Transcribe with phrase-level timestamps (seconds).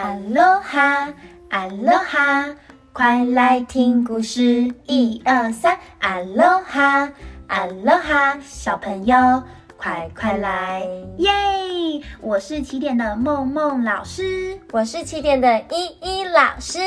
[0.00, 1.12] 阿罗哈，
[1.50, 2.46] 阿罗哈，
[2.90, 7.12] 快来听故事，一二三，阿罗哈，
[7.48, 9.14] 阿罗哈，小朋友
[9.76, 11.28] 快快来，耶！
[12.22, 16.78] 我是起点的梦梦老师，我是起点的依依老师。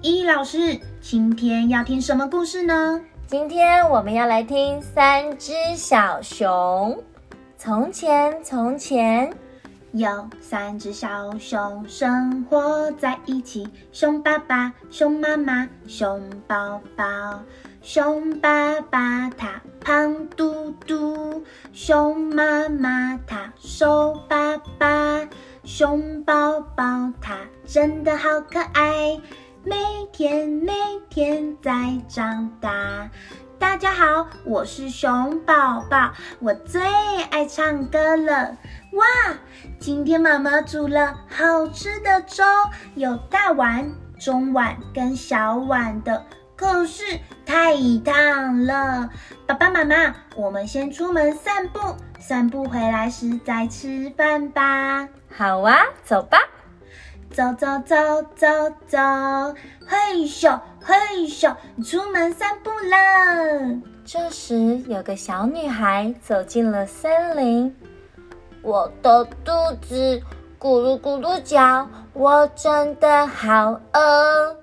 [0.00, 3.00] 依依老师，今天要听什么故事呢？
[3.26, 6.96] 今天我们要来听三只小熊。
[7.58, 9.28] 从前，从前。
[9.92, 17.04] 有三只小熊生活在一起，熊爸爸、熊妈妈、熊宝宝。
[17.82, 25.28] 熊爸爸他胖嘟嘟，熊妈妈她瘦巴巴，
[25.62, 27.36] 熊宝宝他
[27.66, 29.20] 真的好可爱，
[29.62, 29.76] 每
[30.12, 30.72] 天每
[31.10, 33.10] 天在长大。
[33.62, 36.82] 大家好，我是熊宝宝，我最
[37.30, 38.56] 爱唱歌了。
[38.90, 39.06] 哇，
[39.78, 42.42] 今天妈妈煮了好吃的粥，
[42.96, 47.04] 有大碗、中碗跟小碗的，可是
[47.46, 49.08] 太烫了。
[49.46, 55.08] 爸爸妈妈，我们先出门散步，散步回来时再吃饭吧。
[55.30, 56.36] 好啊，走吧。
[57.32, 57.96] 走走走
[58.36, 58.46] 走
[58.86, 58.98] 走，
[59.86, 60.94] 嘿咻嘿
[61.26, 63.80] 咻，出门散步啦。
[64.04, 67.74] 这时，有个小女孩走进了森林。
[68.60, 70.20] 我的肚子
[70.60, 74.56] 咕噜咕噜叫，我真的好饿。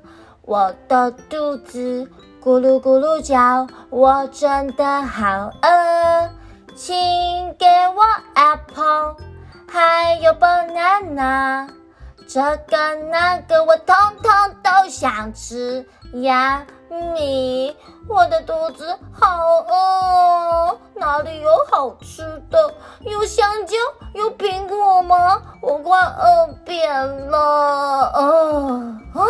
[0.44, 2.08] 我的肚子
[2.42, 6.30] 咕噜咕噜叫，我真的好饿。
[6.76, 6.96] 请
[7.58, 8.04] 给我
[8.36, 9.16] apple，
[9.68, 11.68] 还有 banana，
[12.32, 15.84] 这个那个我通通都想吃
[16.22, 17.76] 呀咪。
[18.08, 19.28] 我的肚子好
[19.68, 22.72] 饿，哪里有好吃的？
[23.02, 23.76] 有香蕉，
[24.14, 25.42] 有苹果吗？
[25.60, 26.88] 我快饿扁
[27.32, 27.40] 了！
[28.14, 28.22] 啊
[29.16, 29.22] 啊，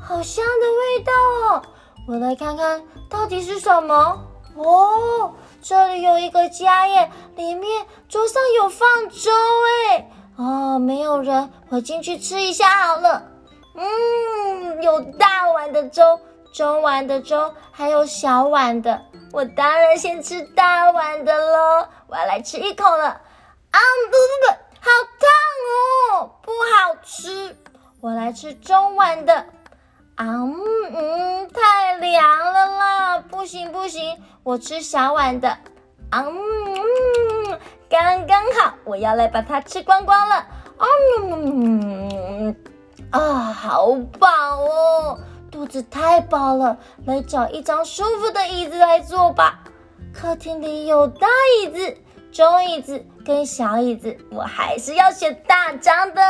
[0.00, 1.12] 好香的味道
[1.52, 1.62] 哦！
[2.08, 4.18] 我来看看到底是什么。
[4.56, 9.30] 哦，这里有一个家耶，里面桌上有放粥
[9.90, 10.10] 哎。
[10.36, 13.22] 哦，没有人，我进去吃一下好了。
[13.76, 16.20] 嗯，有大碗的粥。
[16.52, 19.02] 中碗的粥，还有小碗的，
[19.32, 21.88] 我当然先吃大碗的喽。
[22.06, 27.56] 我要来吃一口了，啊，不不不，好烫哦，不好吃。
[28.00, 29.34] 我来吃中碗的，
[30.14, 35.48] 啊嗯，太凉了啦，不行不行，我吃小碗的，
[36.10, 36.24] 啊，
[37.94, 40.86] 刚刚好，我要来把它吃光光了，啊
[41.22, 42.56] 嗯
[43.12, 43.20] 啊，
[43.52, 44.28] 好饱
[44.64, 45.18] 哦。
[45.48, 49.60] 肚子太饱了，来找一张舒服的椅子来坐吧。
[50.12, 51.28] 客厅里有大
[51.60, 51.96] 椅子、
[52.32, 56.20] 中椅子跟小椅子，我还是要选大张的。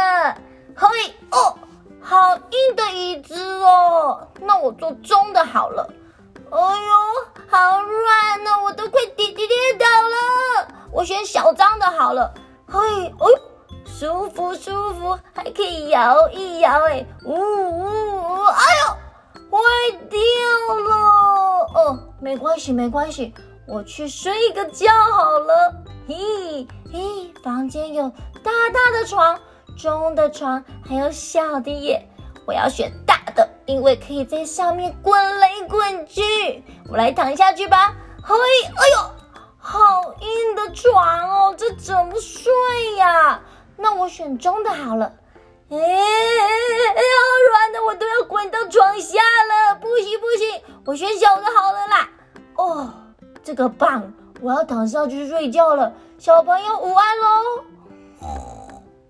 [0.77, 0.87] 嘿
[1.31, 1.57] 哦，
[1.99, 5.91] 好硬的椅子哦，那我坐中的好了。
[6.51, 6.93] 哎呦，
[7.49, 10.74] 好软呢，我都快跌跌跌倒了。
[10.95, 12.33] 我选小张的好了。
[12.69, 12.79] 嘿，
[13.19, 13.27] 哦，
[13.85, 18.97] 舒服舒服，还可以摇一摇，哎，呜呜呜，哎呦！
[19.51, 19.59] 坏
[20.09, 20.19] 掉
[20.89, 20.95] 了
[21.75, 23.35] 哦，没关系，没关系，
[23.67, 25.75] 我去睡一个觉好了。
[26.07, 28.09] 嘿，嘿，房间有
[28.45, 29.37] 大大的床、
[29.77, 32.09] 中的床，还有小的耶。
[32.47, 36.63] 我要选大的，因为可以在上面滚来滚去。
[36.89, 37.97] 我来躺下去吧。
[38.23, 38.35] 嘿，
[38.77, 39.11] 哎呦，
[39.67, 42.53] 好硬的床哦，这怎么睡
[42.97, 43.41] 呀？
[43.79, 45.11] 那我选中的好了。
[45.71, 45.81] 哎，好
[47.49, 49.75] 软的，我都要滚到床下了！
[49.81, 52.11] 不行不行，我选小的好了啦。
[52.57, 52.93] 哦，
[53.43, 55.95] 这个棒，我要躺上去睡觉了。
[56.19, 57.65] 小朋友午安喽。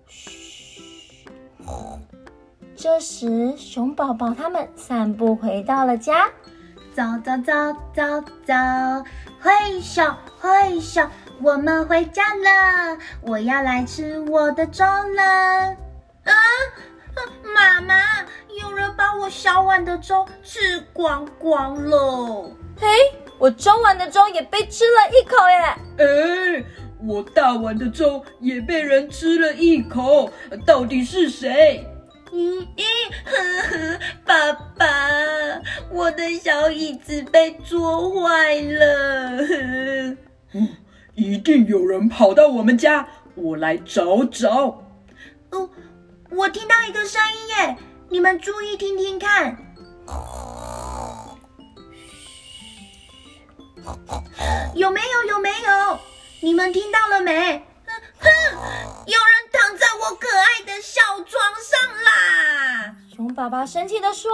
[0.07, 1.25] 嘘。
[2.77, 6.29] 这时，熊宝宝他们散步回到了家，
[6.95, 7.51] 走走走
[7.93, 8.53] 走走，
[9.41, 10.01] 挥手
[10.45, 11.01] 挥手，
[11.41, 12.97] 我们回家了。
[13.21, 15.75] 我要来吃我的粥了。
[16.23, 16.33] 啊！
[17.55, 17.95] 妈妈，
[18.61, 22.51] 有人把我小碗的粥吃光光了。
[22.79, 22.87] 嘿，
[23.39, 25.55] 我中碗的粥也被吃了一口耶！
[25.97, 26.63] 哎，
[27.07, 30.29] 我大碗的粥也被人吃了一口，
[30.63, 31.87] 到底是谁？
[32.31, 34.85] 咦咦，爸爸，
[35.89, 39.37] 我的小椅子被坐坏了。
[39.41, 40.17] 嗯，
[41.15, 44.83] 一定有人跑到我们家，我来找找。
[45.51, 45.69] 哦。
[46.29, 47.77] 我听到一个声音耶，
[48.09, 49.57] 你们注意听听看。
[54.73, 55.23] 有没有？
[55.29, 55.99] 有没有？
[56.41, 57.65] 你们听到了没？
[58.19, 58.29] 哼，
[59.05, 61.29] 有人躺在我可爱的小床
[61.63, 62.95] 上啦！
[63.15, 64.31] 熊爸爸生气的说：“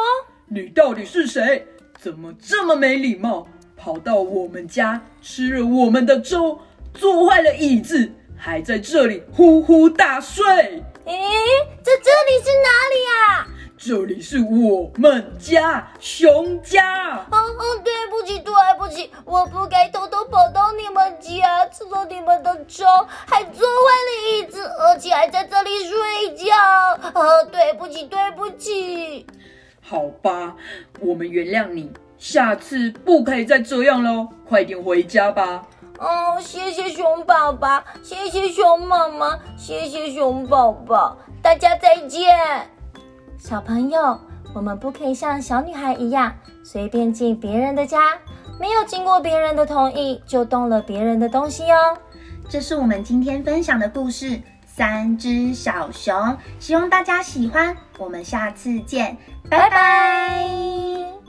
[0.50, 1.68] 你到底是谁？
[2.00, 3.48] 怎么这么没礼貌？
[3.77, 6.60] 跑到我们家吃了我们的粥，
[6.94, 10.44] 坐坏了椅子，还在这里呼呼大睡。”
[11.06, 11.14] 咦，
[11.84, 13.48] 这这里是哪里啊？
[13.76, 17.16] 这里是我们家，熊家。
[17.32, 22.86] 哦哦，对不起，对不起，我不该偷偷跑到你们家，吃了你们的粥，
[23.26, 26.56] 还坐坏了椅子，而且还在这里睡觉。
[27.16, 29.26] 哦，对不起，对不起。
[29.82, 30.56] 好吧，
[31.00, 34.28] 我们原谅你，下次不可以再这样喽。
[34.48, 35.68] 快点回家吧。
[36.01, 42.36] 哦，谢谢熊爸爸，谢谢熊妈妈，谢谢熊宝宝，大家再见。
[43.38, 44.19] 小朋友，
[44.56, 46.33] 我们不可以像小女孩一样
[46.63, 48.18] 随便进别人的家，
[48.59, 51.95] 没有经过别人的同意就动了别人的东西哦。
[52.50, 54.25] 这是我们今天分享的故事
[54.65, 56.15] 《三只小熊》，
[56.59, 57.77] 希望大家喜欢。
[58.00, 59.15] 我们下次见，
[59.48, 61.21] 拜拜。